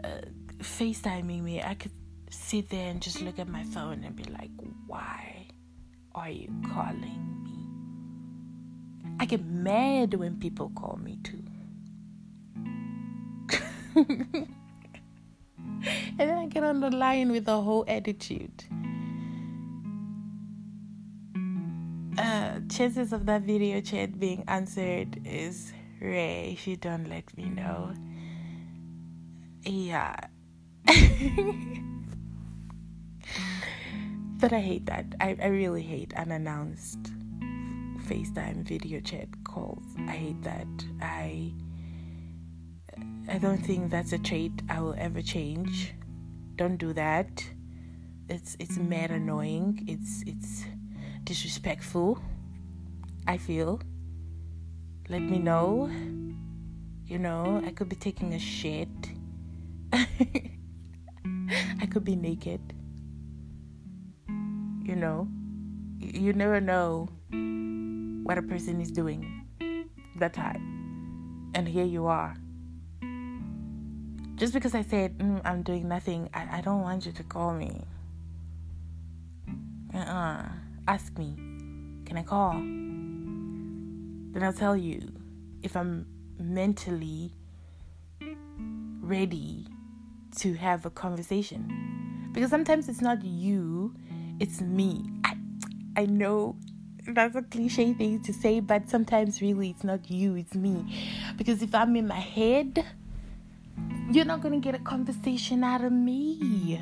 uh, 0.03 0.19
FaceTiming 0.57 1.41
me? 1.41 1.61
I 1.61 1.73
could 1.73 1.93
sit 2.29 2.69
there 2.69 2.89
and 2.89 3.01
just 3.01 3.21
look 3.21 3.39
at 3.39 3.47
my 3.47 3.63
phone 3.63 4.03
and 4.03 4.13
be 4.17 4.25
like, 4.25 4.51
why 4.85 5.47
are 6.13 6.29
you 6.29 6.53
calling 6.73 6.99
me? 7.41 9.15
I 9.17 9.25
get 9.27 9.45
mad 9.45 10.15
when 10.15 10.41
people 10.41 10.73
call 10.75 10.99
me 11.01 11.17
too. 11.23 11.41
and 13.95 14.49
then 16.17 16.37
I 16.37 16.47
get 16.47 16.65
on 16.65 16.81
the 16.81 16.89
line 16.91 17.31
with 17.31 17.47
a 17.47 17.61
whole 17.61 17.85
attitude. 17.87 18.65
Uh, 22.17 22.59
chances 22.69 23.13
of 23.13 23.25
that 23.25 23.43
video 23.43 23.79
chat 23.79 24.19
being 24.19 24.43
answered 24.49 25.21
is 25.23 25.71
rare 26.01 26.45
if 26.45 26.67
you 26.67 26.75
don't 26.75 27.09
let 27.09 27.35
me 27.37 27.45
know. 27.45 27.93
Yeah. 29.63 30.15
but 34.39 34.53
I 34.53 34.59
hate 34.59 34.85
that. 34.85 35.05
I, 35.19 35.35
I 35.41 35.47
really 35.47 35.81
hate 35.81 36.13
unannounced 36.15 37.11
FaceTime 38.07 38.63
video 38.67 38.99
chat 38.99 39.27
calls. 39.43 39.83
I 40.07 40.11
hate 40.11 40.41
that. 40.43 40.67
I 41.01 41.53
I 43.27 43.39
don't 43.39 43.57
think 43.57 43.89
that's 43.89 44.13
a 44.13 44.19
trait 44.19 44.51
I 44.69 44.79
will 44.81 44.95
ever 44.97 45.21
change. 45.21 45.95
Don't 46.55 46.77
do 46.77 46.93
that. 46.93 47.43
It's 48.29 48.55
it's 48.59 48.77
mad 48.77 49.11
annoying. 49.11 49.83
It's 49.87 50.23
it's 50.27 50.65
disrespectful 51.23 52.21
I 53.27 53.37
feel. 53.37 53.81
Let 55.07 55.21
me 55.21 55.37
know. 55.37 55.89
You 57.05 57.19
know, 57.19 57.61
I 57.63 57.71
could 57.71 57.89
be 57.89 57.95
taking 57.95 58.33
a 58.33 58.39
shit. 58.39 58.89
I 59.93 61.85
could 61.89 62.03
be 62.03 62.15
naked. 62.15 62.59
You 64.83 64.95
know, 64.95 65.27
you 65.99 66.33
never 66.33 66.59
know 66.59 67.09
what 68.23 68.39
a 68.39 68.41
person 68.41 68.81
is 68.81 68.89
doing 68.91 69.45
that 70.17 70.33
time. 70.33 71.51
And 71.53 71.67
here 71.67 71.85
you 71.85 72.07
are. 72.07 72.35
Just 74.35 74.53
because 74.53 74.73
I 74.75 74.81
said 74.81 75.17
mm, 75.19 75.39
I'm 75.45 75.61
doing 75.61 75.87
nothing, 75.87 76.29
I, 76.33 76.57
I 76.57 76.61
don't 76.61 76.81
want 76.81 77.05
you 77.05 77.11
to 77.13 77.23
call 77.23 77.53
me. 77.53 77.85
Uh 79.93 79.97
uh-uh. 79.97 80.13
uh 80.13 80.45
Ask 80.87 81.17
me, 81.17 81.35
can 82.05 82.17
I 82.17 82.23
call? 82.23 82.61
Then 84.35 84.43
I'll 84.43 84.51
tell 84.51 84.75
you 84.75 84.99
if 85.63 85.77
I'm 85.77 86.05
mentally 86.37 87.31
ready 88.99 89.65
to 90.39 90.53
have 90.55 90.85
a 90.85 90.89
conversation. 90.89 92.29
Because 92.33 92.49
sometimes 92.49 92.89
it's 92.89 92.99
not 92.99 93.23
you, 93.23 93.95
it's 94.41 94.59
me. 94.59 95.05
I, 95.23 95.37
I 95.95 96.05
know 96.07 96.57
that's 97.07 97.37
a 97.37 97.43
cliche 97.43 97.93
thing 97.93 98.21
to 98.23 98.33
say, 98.33 98.59
but 98.59 98.89
sometimes 98.89 99.41
really 99.41 99.69
it's 99.69 99.85
not 99.85 100.11
you, 100.11 100.35
it's 100.35 100.53
me. 100.53 100.85
Because 101.37 101.61
if 101.61 101.73
I'm 101.73 101.95
in 101.95 102.05
my 102.05 102.19
head, 102.19 102.85
you're 104.11 104.25
not 104.25 104.41
gonna 104.41 104.59
get 104.59 104.75
a 104.75 104.79
conversation 104.79 105.63
out 105.63 105.81
of 105.81 105.93
me. 105.93 106.81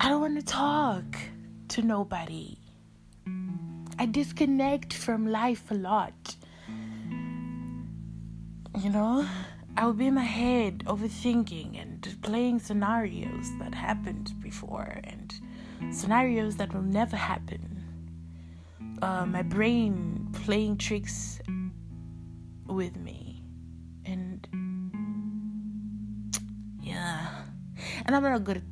I 0.00 0.08
don't 0.08 0.22
wanna 0.22 0.40
talk 0.40 1.18
to 1.68 1.82
nobody. 1.82 2.61
I 4.02 4.06
disconnect 4.06 4.92
from 4.92 5.28
life 5.28 5.70
a 5.70 5.74
lot. 5.74 6.34
You 8.76 8.90
know, 8.90 9.24
I 9.76 9.86
will 9.86 9.92
be 9.92 10.08
in 10.08 10.14
my 10.14 10.24
head 10.24 10.82
overthinking 10.86 11.80
and 11.80 12.16
playing 12.20 12.58
scenarios 12.58 13.46
that 13.60 13.72
happened 13.72 14.34
before 14.42 14.98
and 15.04 15.32
scenarios 15.92 16.56
that 16.56 16.74
will 16.74 16.82
never 16.82 17.16
happen. 17.16 17.84
Uh, 19.00 19.24
my 19.24 19.42
brain 19.42 20.26
playing 20.32 20.78
tricks 20.78 21.38
with 22.66 22.96
me. 22.96 23.44
And 24.04 24.48
yeah. 26.80 27.28
And 28.04 28.16
I'm 28.16 28.24
not 28.24 28.42
good. 28.42 28.64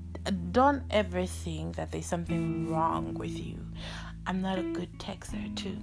Don't 0.50 0.82
ever 0.90 1.24
think 1.24 1.76
that 1.76 1.92
there's 1.92 2.06
something 2.06 2.68
wrong 2.68 3.14
with 3.14 3.38
you. 3.38 3.60
I'm 4.30 4.40
not 4.42 4.60
a 4.60 4.62
good 4.62 4.96
texter, 5.00 5.56
too. 5.56 5.76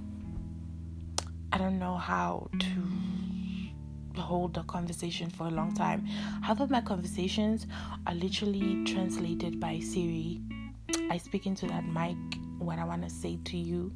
I 1.51 1.57
don't 1.57 1.79
know 1.79 1.97
how 1.97 2.49
to 2.57 4.21
hold 4.21 4.57
a 4.57 4.63
conversation 4.63 5.29
for 5.29 5.47
a 5.47 5.49
long 5.49 5.73
time. 5.73 6.05
Half 6.43 6.61
of 6.61 6.69
my 6.69 6.79
conversations 6.79 7.67
are 8.05 8.13
literally 8.13 8.85
translated 8.85 9.59
by 9.59 9.79
Siri. 9.79 10.39
I 11.11 11.17
speak 11.17 11.45
into 11.45 11.67
that 11.67 11.83
mic 11.87 12.15
what 12.57 12.79
I 12.79 12.85
want 12.85 13.03
to 13.03 13.09
say 13.09 13.37
to 13.43 13.57
you. 13.57 13.91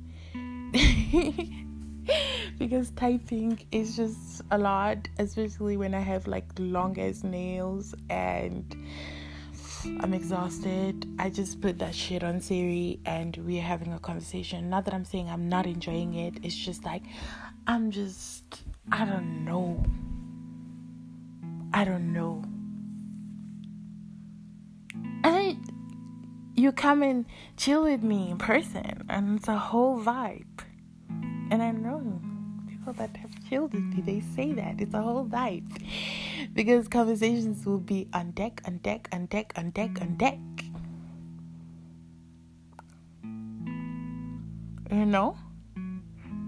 because 2.59 2.89
typing 2.97 3.57
is 3.71 3.95
just 3.95 4.41
a 4.51 4.57
lot, 4.57 5.07
especially 5.17 5.77
when 5.77 5.93
I 5.93 6.01
have 6.01 6.27
like 6.27 6.49
long 6.59 6.99
as 6.99 7.23
nails 7.23 7.95
and 8.09 8.65
I'm 9.85 10.13
exhausted. 10.13 11.07
I 11.17 11.29
just 11.29 11.61
put 11.61 11.79
that 11.79 11.95
shit 11.95 12.23
on 12.23 12.39
Siri 12.39 12.99
and 13.05 13.35
we're 13.37 13.61
having 13.61 13.93
a 13.93 13.99
conversation. 13.99 14.69
Not 14.69 14.85
that 14.85 14.93
I'm 14.93 15.05
saying 15.05 15.29
I'm 15.29 15.49
not 15.49 15.65
enjoying 15.65 16.13
it, 16.13 16.35
it's 16.43 16.55
just 16.55 16.83
like 16.85 17.03
I'm 17.67 17.91
just, 17.91 18.63
I 18.91 19.05
don't 19.05 19.45
know. 19.45 19.83
I 21.73 21.83
don't 21.83 22.13
know. 22.13 22.43
And 25.23 25.35
then 25.35 25.63
you 26.55 26.71
come 26.71 27.01
and 27.01 27.25
chill 27.57 27.83
with 27.83 28.03
me 28.03 28.31
in 28.31 28.37
person, 28.37 29.05
and 29.09 29.37
it's 29.37 29.47
a 29.47 29.57
whole 29.57 29.99
vibe. 29.99 30.45
And 31.49 31.61
I 31.61 31.71
know 31.71 32.21
people 32.67 32.93
that 32.93 33.15
have 33.17 33.30
me, 33.51 34.01
they 34.01 34.21
say 34.21 34.47
mm. 34.47 34.55
that 34.55 34.79
it's 34.79 34.93
a 34.93 35.01
whole 35.01 35.25
vibe 35.25 35.69
because 36.53 36.87
conversations 36.87 37.65
will 37.65 37.79
be 37.79 38.07
on 38.13 38.31
deck, 38.31 38.61
on 38.65 38.77
deck, 38.77 39.09
on 39.11 39.25
deck, 39.25 39.53
on 39.57 39.71
deck, 39.71 40.01
on 40.01 40.07
mm. 40.07 40.17
deck. 40.17 40.39
You 44.89 45.05
know, 45.05 45.37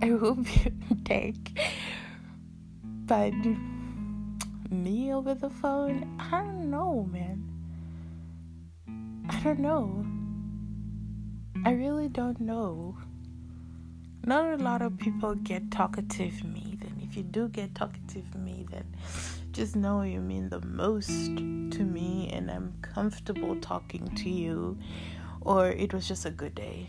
it 0.01 0.13
will 0.19 0.35
be 0.35 0.71
on 0.89 0.97
deck, 1.03 1.35
but 3.05 3.33
me 4.69 5.13
over 5.13 5.33
the 5.33 5.49
phone, 5.49 6.17
I 6.19 6.41
don't 6.41 6.69
know, 6.71 7.07
man. 7.11 7.43
I 9.29 9.39
don't 9.41 9.59
know. 9.59 10.05
I 11.65 11.71
really 11.71 12.09
don't 12.09 12.39
know. 12.41 12.97
Not 14.25 14.53
a 14.53 14.63
lot 14.63 14.81
of 14.81 14.97
people 14.97 15.35
get 15.35 15.69
talkative 15.69 16.45
me. 16.45 16.77
Then, 16.79 16.95
if 17.01 17.17
you 17.17 17.23
do 17.23 17.49
get 17.49 17.75
talkative 17.75 18.33
me, 18.35 18.65
then 18.71 18.85
just 19.51 19.75
know 19.75 20.01
you 20.03 20.21
mean 20.21 20.47
the 20.47 20.61
most 20.61 21.09
to 21.09 21.83
me 21.83 22.29
and 22.31 22.49
I'm 22.49 22.73
comfortable 22.81 23.57
talking 23.59 24.07
to 24.15 24.29
you, 24.29 24.79
or 25.41 25.71
it 25.71 25.93
was 25.93 26.07
just 26.07 26.25
a 26.25 26.31
good 26.31 26.55
day. 26.55 26.87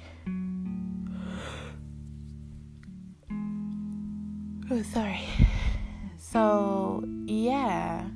Oh, 4.70 4.82
sorry. 4.82 5.26
So, 6.16 7.02
yeah, 7.26 8.06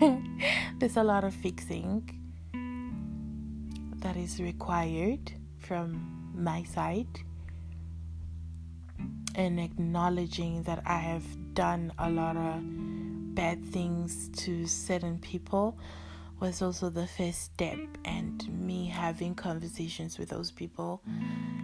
there's 0.78 0.96
a 0.96 1.04
lot 1.04 1.24
of 1.24 1.34
fixing 1.34 2.10
that 3.96 4.16
is 4.16 4.40
required 4.40 5.32
from 5.58 6.32
my 6.34 6.62
side 6.62 7.20
and 9.34 9.58
acknowledging 9.58 10.62
that 10.64 10.82
I 10.86 10.98
have 10.98 11.24
done 11.54 11.92
a 11.98 12.10
lot 12.10 12.36
of 12.36 12.62
bad 13.34 13.64
things 13.64 14.28
to 14.36 14.66
certain 14.66 15.18
people 15.18 15.78
was 16.40 16.62
also 16.62 16.90
the 16.90 17.06
first 17.06 17.42
step 17.42 17.78
and 18.04 18.48
me 18.48 18.86
having 18.86 19.34
conversations 19.34 20.18
with 20.18 20.28
those 20.28 20.50
people 20.50 21.02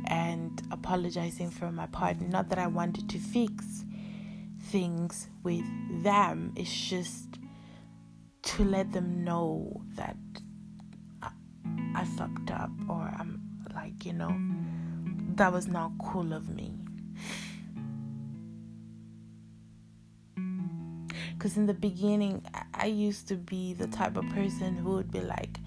and 0.07 0.63
apologizing 0.71 1.51
for 1.51 1.71
my 1.71 1.87
part. 1.87 2.21
Not 2.21 2.49
that 2.49 2.59
i 2.59 2.67
wanted 2.67 3.09
to 3.11 3.19
fix 3.19 3.85
things 4.65 5.29
with 5.43 5.65
them 6.03 6.53
it's 6.57 6.89
just 6.89 7.39
to 8.43 8.65
let 8.65 8.93
them 8.93 9.25
know 9.25 9.81
that 9.95 10.17
I, 11.23 11.31
I 11.95 12.05
fucked 12.05 12.51
up 12.51 12.71
or 12.89 13.13
i'm 13.19 13.41
like 13.75 14.05
you 14.05 14.13
know 14.13 14.37
that 15.37 15.53
was 15.53 15.67
not 15.67 15.93
cool 16.03 16.33
of 16.33 16.49
me 16.49 16.75
Because 21.41 21.57
in 21.57 21.65
the 21.65 21.73
beginning, 21.73 22.45
I 22.75 22.85
used 22.85 23.27
to 23.29 23.35
be 23.35 23.73
the 23.73 23.87
type 23.87 24.19
of 24.19 24.29
person 24.29 24.77
who 24.77 24.91
would 24.97 25.11
be 25.11 25.23
like, 25.23 25.59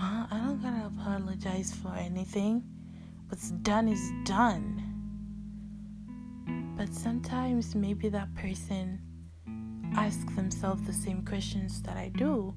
uh, 0.00 0.24
I 0.30 0.42
don't 0.42 0.62
gotta 0.62 0.86
apologize 0.86 1.74
for 1.82 1.94
anything. 1.94 2.64
What's 3.28 3.50
done 3.50 3.88
is 3.88 4.00
done. 4.24 4.82
But 6.78 6.94
sometimes 6.94 7.74
maybe 7.74 8.08
that 8.08 8.34
person 8.36 8.98
asks 9.94 10.34
themselves 10.34 10.80
the 10.86 10.94
same 10.94 11.26
questions 11.26 11.82
that 11.82 11.98
I 11.98 12.08
do. 12.08 12.54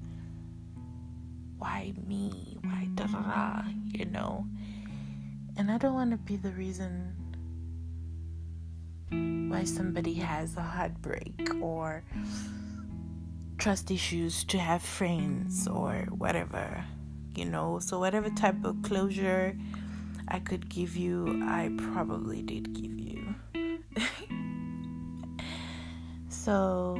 Why 1.58 1.92
me? 2.06 2.56
Why 2.62 2.88
da 2.94 3.04
da 3.04 3.20
da? 3.20 3.62
You 3.84 4.06
know? 4.06 4.46
And 5.58 5.70
I 5.70 5.76
don't 5.76 5.92
want 5.92 6.12
to 6.12 6.16
be 6.16 6.36
the 6.36 6.52
reason 6.52 7.19
why 9.10 9.64
somebody 9.64 10.14
has 10.14 10.56
a 10.56 10.62
heartbreak 10.62 11.50
or 11.60 12.02
trust 13.58 13.90
issues 13.90 14.44
to 14.44 14.58
have 14.58 14.82
friends 14.82 15.68
or 15.68 16.06
whatever, 16.10 16.84
you 17.34 17.44
know. 17.44 17.78
So, 17.78 17.98
whatever 17.98 18.30
type 18.30 18.64
of 18.64 18.82
closure 18.82 19.56
I 20.28 20.38
could 20.38 20.68
give 20.68 20.96
you, 20.96 21.42
I 21.44 21.70
probably 21.92 22.42
did 22.42 22.72
give 22.72 22.98
you. 22.98 23.34
so, 26.28 26.96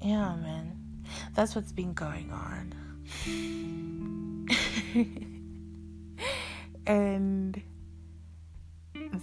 yeah, 0.00 0.36
man, 0.36 1.04
that's 1.34 1.54
what's 1.54 1.72
been 1.72 1.92
going 1.92 2.30
on. 2.32 2.74
And 6.90 7.62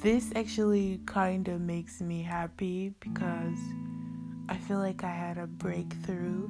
this 0.01 0.32
actually 0.36 1.01
kind 1.06 1.47
of 1.49 1.60
makes 1.60 1.99
me 2.01 2.23
happy 2.23 2.93
because 2.99 3.60
I 4.47 4.56
feel 4.56 4.77
like 4.77 5.03
I 5.03 5.13
had 5.13 5.38
a 5.38 5.47
breakthrough 5.47 6.47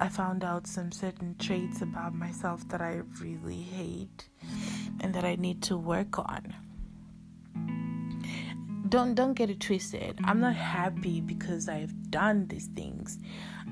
I 0.00 0.08
found 0.08 0.42
out 0.42 0.66
some 0.66 0.90
certain 0.90 1.36
traits 1.38 1.80
about 1.80 2.14
myself 2.14 2.68
that 2.68 2.80
I 2.80 3.02
really 3.20 3.62
hate 3.62 4.28
and 5.00 5.14
that 5.14 5.24
I 5.24 5.36
need 5.36 5.62
to 5.64 5.76
work 5.76 6.18
on. 6.18 6.52
Don't 8.88 9.14
don't 9.14 9.34
get 9.34 9.50
it 9.50 9.60
twisted. 9.60 10.18
I'm 10.24 10.40
not 10.40 10.54
mm. 10.54 10.58
happy 10.58 11.20
because 11.20 11.68
I've 11.68 12.10
done 12.10 12.46
these 12.48 12.66
things. 12.66 13.18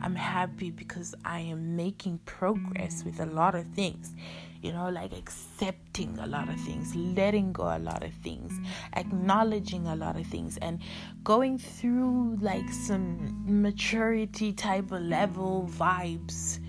I'm 0.01 0.14
happy 0.14 0.70
because 0.70 1.14
I 1.25 1.40
am 1.40 1.77
making 1.77 2.18
progress 2.25 3.05
with 3.05 3.20
a 3.20 3.27
lot 3.27 3.55
of 3.55 3.66
things 3.68 4.14
you 4.62 4.72
know, 4.72 4.88
like 4.90 5.12
accepting 5.12 6.16
a 6.20 6.27
lot 6.27 6.48
of 6.48 6.55
things, 6.61 6.94
letting 6.94 7.53
go 7.53 7.64
a 7.64 7.81
lot 7.81 8.05
of 8.05 8.14
things, 8.22 8.53
acknowledging 8.94 9.88
a 9.88 9.96
lot 9.96 10.16
of 10.16 10.25
things, 10.27 10.57
and 10.59 10.79
going 11.25 11.59
through 11.59 12.38
like 12.40 12.68
some 12.70 13.42
maturity 13.44 14.53
type 14.53 14.92
of 14.92 15.03
level 15.03 15.68
vibes. 15.72 16.61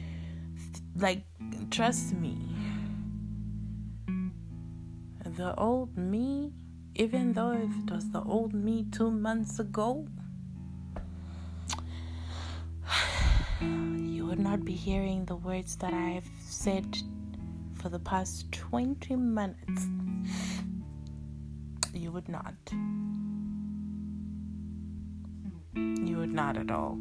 Like, 0.95 1.23
trust 1.69 2.13
me, 2.13 2.37
the 5.23 5.53
old 5.55 5.95
me, 5.95 6.51
even 6.95 7.33
though 7.33 7.51
it 7.51 7.91
was 7.91 8.09
the 8.11 8.21
old 8.21 8.53
me 8.53 8.85
two 8.91 9.09
months 9.09 9.59
ago, 9.59 10.07
you 13.61 14.25
would 14.25 14.39
not 14.39 14.63
be 14.63 14.73
hearing 14.73 15.25
the 15.25 15.35
words 15.35 15.75
that 15.77 15.93
I've 15.93 16.29
said 16.39 16.97
for 17.75 17.89
the 17.89 17.99
past 17.99 18.51
20 18.51 19.15
minutes, 19.15 19.87
you 21.93 22.11
would 22.11 22.29
not. 22.29 22.53
You 25.75 26.17
would 26.17 26.33
not 26.33 26.57
at 26.57 26.69
all. 26.69 26.99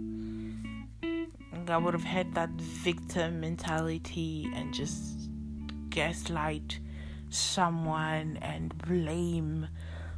I 1.69 1.77
would 1.77 1.95
have 1.95 2.03
had 2.03 2.35
that 2.35 2.51
victim 2.51 3.41
mentality 3.41 4.51
and 4.55 4.73
just 4.73 5.29
gaslight 5.91 6.81
someone 7.33 8.39
and 8.43 8.77
blame 8.79 9.69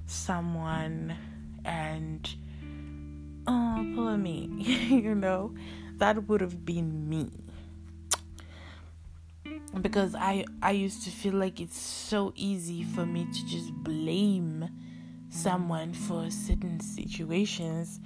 someone 0.07 1.17
and 1.65 2.35
oh 3.47 3.93
poor 3.95 4.17
me 4.17 4.49
you 4.59 5.15
know? 5.15 5.55
That 5.99 6.29
would 6.29 6.41
have 6.41 6.67
been 6.67 7.09
me. 7.09 7.31
Because 9.81 10.15
I 10.15 10.45
I 10.61 10.73
used 10.73 11.05
to 11.05 11.11
feel 11.11 11.35
like 11.35 11.61
it's 11.61 11.79
so 11.79 12.33
easy 12.37 12.83
for 12.83 13.07
me 13.07 13.27
to 13.27 13.47
just 13.47 13.73
blame 13.73 14.69
someone 15.29 15.93
for 15.93 16.31
certain 16.31 16.81
situations 16.81 18.01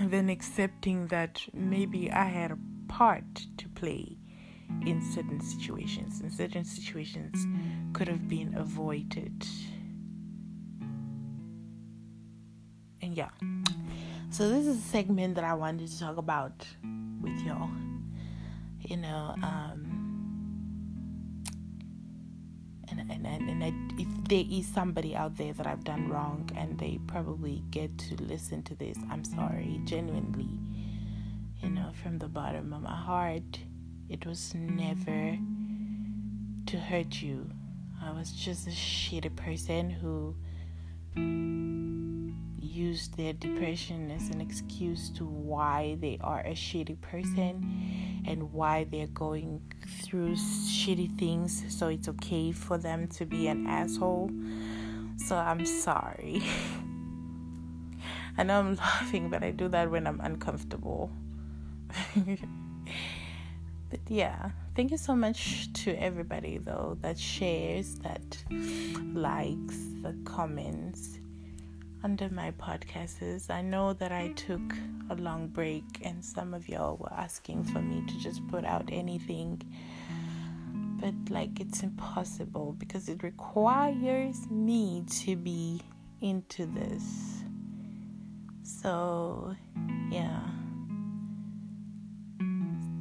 then 0.00 0.28
accepting 0.28 1.06
that 1.08 1.42
maybe 1.52 2.10
I 2.10 2.24
had 2.24 2.50
a 2.50 2.58
part 2.88 3.24
to 3.58 3.68
play 3.68 4.16
in 4.86 5.00
certain 5.14 5.40
situations 5.40 6.20
and 6.20 6.32
certain 6.32 6.64
situations 6.64 7.46
could 7.92 8.08
have 8.08 8.28
been 8.28 8.54
avoided. 8.56 9.46
And 13.00 13.16
yeah. 13.16 13.30
So 14.30 14.48
this 14.48 14.66
is 14.66 14.78
a 14.78 14.88
segment 14.88 15.34
that 15.34 15.44
I 15.44 15.54
wanted 15.54 15.88
to 15.88 15.98
talk 15.98 16.16
about 16.16 16.66
with 17.20 17.38
y'all. 17.42 17.68
You 18.80 18.96
know, 18.96 19.34
um, 19.42 20.02
and 22.88 23.00
and 23.10 23.26
and, 23.26 23.48
and 23.48 23.64
I, 23.64 23.72
if 24.00 24.08
there 24.28 24.44
is 24.50 24.66
somebody 24.66 25.14
out 25.14 25.36
there 25.36 25.52
that 25.52 25.66
I've 25.66 25.84
done 25.84 26.08
wrong 26.08 26.50
and 26.56 26.78
they 26.78 26.98
probably 27.06 27.62
get 27.70 27.96
to 27.98 28.22
listen 28.22 28.62
to 28.64 28.74
this, 28.74 28.96
I'm 29.10 29.24
sorry, 29.24 29.80
genuinely, 29.84 30.58
you 31.62 31.70
know, 31.70 31.92
from 32.02 32.18
the 32.18 32.28
bottom 32.28 32.72
of 32.72 32.82
my 32.82 32.94
heart, 32.94 33.58
it 34.12 34.26
was 34.26 34.54
never 34.54 35.38
to 36.66 36.76
hurt 36.76 37.22
you. 37.22 37.50
I 38.04 38.10
was 38.12 38.30
just 38.30 38.66
a 38.66 38.70
shitty 38.70 39.34
person 39.36 39.88
who 39.88 40.34
used 42.60 43.16
their 43.16 43.32
depression 43.32 44.10
as 44.10 44.28
an 44.28 44.42
excuse 44.42 45.08
to 45.10 45.24
why 45.24 45.96
they 46.00 46.18
are 46.20 46.40
a 46.40 46.52
shitty 46.52 47.00
person 47.00 48.22
and 48.26 48.52
why 48.52 48.84
they're 48.84 49.06
going 49.06 49.62
through 50.02 50.34
shitty 50.34 51.18
things. 51.18 51.64
So 51.68 51.88
it's 51.88 52.08
okay 52.08 52.52
for 52.52 52.76
them 52.76 53.08
to 53.08 53.24
be 53.24 53.48
an 53.48 53.66
asshole. 53.66 54.30
So 55.16 55.36
I'm 55.36 55.64
sorry. 55.64 56.42
I 58.36 58.42
know 58.42 58.58
I'm 58.58 58.76
laughing, 58.88 59.30
but 59.30 59.42
I 59.42 59.52
do 59.52 59.68
that 59.68 59.90
when 59.90 60.06
I'm 60.06 60.20
uncomfortable. 60.20 61.10
but 63.92 64.00
yeah, 64.08 64.50
thank 64.74 64.90
you 64.90 64.96
so 64.96 65.14
much 65.14 65.70
to 65.74 65.94
everybody 65.96 66.56
though 66.56 66.96
that 67.02 67.18
shares, 67.18 67.96
that 67.96 68.42
likes, 69.12 69.76
that 70.02 70.16
comments 70.24 71.18
under 72.02 72.30
my 72.30 72.52
podcasts. 72.52 73.50
I 73.50 73.60
know 73.60 73.92
that 73.92 74.10
I 74.10 74.28
took 74.28 74.74
a 75.10 75.14
long 75.14 75.48
break, 75.48 75.84
and 76.02 76.24
some 76.24 76.54
of 76.54 76.70
y'all 76.70 76.96
were 76.96 77.12
asking 77.12 77.64
for 77.64 77.80
me 77.82 78.02
to 78.06 78.18
just 78.18 78.40
put 78.48 78.64
out 78.64 78.88
anything. 78.90 79.60
But, 80.98 81.14
like, 81.28 81.60
it's 81.60 81.82
impossible 81.82 82.74
because 82.78 83.10
it 83.10 83.22
requires 83.22 84.48
me 84.50 85.04
to 85.24 85.36
be 85.36 85.82
into 86.22 86.64
this. 86.64 87.42
So, 88.62 89.54
yeah. 90.10 90.40